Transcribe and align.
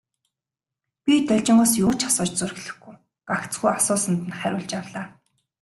Би 1.03 1.13
Должингоос 1.29 1.73
юу 1.85 1.91
ч 1.99 2.01
асууж 2.07 2.31
зүрхлэхгүй, 2.37 2.95
гагцхүү 3.29 3.69
асуусанд 3.77 4.19
нь 4.25 4.37
хариулж 4.39 4.69
явлаа. 4.79 5.07